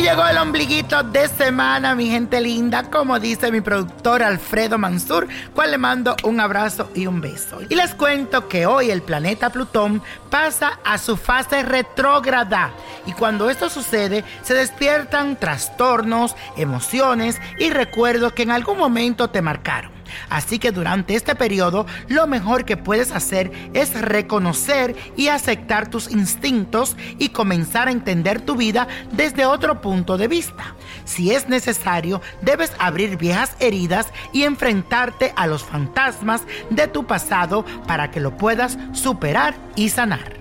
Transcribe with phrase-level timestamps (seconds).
[0.00, 5.72] Llegó el ombliguito de semana, mi gente linda, como dice mi productor Alfredo Mansur, cual
[5.72, 7.58] le mando un abrazo y un beso.
[7.68, 10.00] Y les cuento que hoy el planeta Plutón
[10.30, 12.70] pasa a su fase retrógrada.
[13.06, 19.42] Y cuando esto sucede, se despiertan trastornos, emociones y recuerdos que en algún momento te
[19.42, 19.97] marcaron.
[20.28, 26.10] Así que durante este periodo lo mejor que puedes hacer es reconocer y aceptar tus
[26.10, 30.74] instintos y comenzar a entender tu vida desde otro punto de vista.
[31.04, 37.64] Si es necesario, debes abrir viejas heridas y enfrentarte a los fantasmas de tu pasado
[37.86, 40.34] para que lo puedas superar y sanar.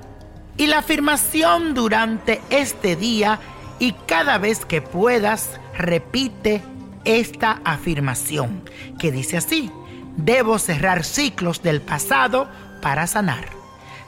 [0.57, 3.39] Y la afirmación durante este día
[3.79, 6.63] y cada vez que puedas, repite
[7.07, 8.61] esta afirmación
[8.99, 9.71] que dice así,
[10.17, 12.49] debo cerrar ciclos del pasado
[12.81, 13.45] para sanar.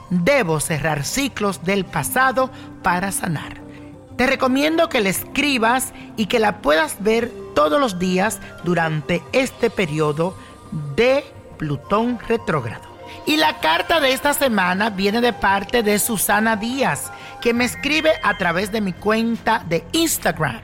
[0.10, 2.52] Debo cerrar ciclos del pasado
[2.84, 3.62] para sanar.
[4.18, 9.70] Te recomiendo que la escribas y que la puedas ver todos los días durante este
[9.70, 10.38] periodo
[10.96, 11.24] de
[11.58, 12.90] Plutón retrógrado.
[13.26, 17.12] Y la carta de esta semana viene de parte de Susana Díaz,
[17.42, 20.60] que me escribe a través de mi cuenta de Instagram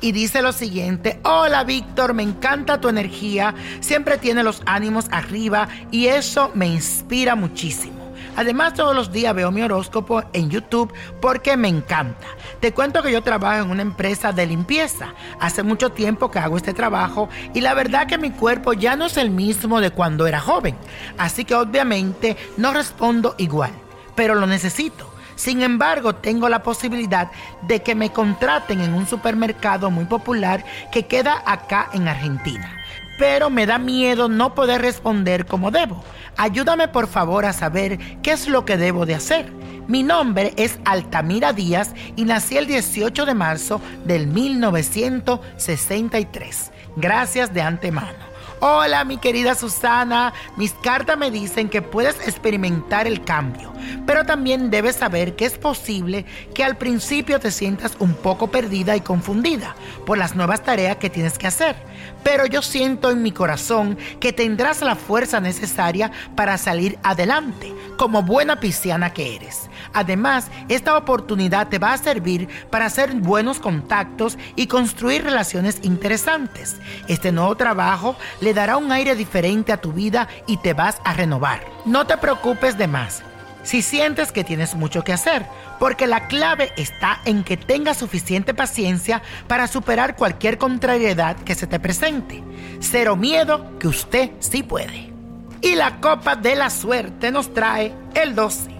[0.00, 5.68] y dice lo siguiente, hola Víctor, me encanta tu energía, siempre tiene los ánimos arriba
[5.90, 8.06] y eso me inspira muchísimo.
[8.36, 10.92] Además, todos los días veo mi horóscopo en YouTube
[11.22, 12.26] porque me encanta.
[12.60, 15.14] Te cuento que yo trabajo en una empresa de limpieza.
[15.40, 19.06] Hace mucho tiempo que hago este trabajo y la verdad que mi cuerpo ya no
[19.06, 20.76] es el mismo de cuando era joven.
[21.16, 23.70] Así que obviamente no respondo igual,
[24.14, 25.15] pero lo necesito.
[25.36, 27.30] Sin embargo, tengo la posibilidad
[27.62, 32.72] de que me contraten en un supermercado muy popular que queda acá en Argentina.
[33.18, 36.02] Pero me da miedo no poder responder como debo.
[36.36, 39.52] Ayúdame por favor a saber qué es lo que debo de hacer.
[39.88, 46.72] Mi nombre es Altamira Díaz y nací el 18 de marzo del 1963.
[46.96, 48.35] Gracias de antemano.
[48.60, 53.70] Hola mi querida Susana, mis cartas me dicen que puedes experimentar el cambio,
[54.06, 56.24] pero también debes saber que es posible
[56.54, 61.10] que al principio te sientas un poco perdida y confundida por las nuevas tareas que
[61.10, 61.76] tienes que hacer.
[62.22, 68.22] Pero yo siento en mi corazón que tendrás la fuerza necesaria para salir adelante, como
[68.22, 69.68] buena pisciana que eres.
[69.92, 76.76] Además, esta oportunidad te va a servir para hacer buenos contactos y construir relaciones interesantes.
[77.08, 81.14] Este nuevo trabajo le dará un aire diferente a tu vida y te vas a
[81.14, 81.64] renovar.
[81.84, 83.24] No te preocupes de más
[83.64, 85.44] si sientes que tienes mucho que hacer,
[85.80, 91.66] porque la clave está en que tengas suficiente paciencia para superar cualquier contrariedad que se
[91.66, 92.44] te presente.
[92.78, 95.12] Cero miedo que usted sí puede.
[95.60, 98.70] Y la copa de la suerte nos trae el 12,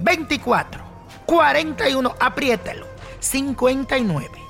[0.00, 0.82] 24,
[1.26, 2.86] 41, apriételo,
[3.18, 4.49] 59,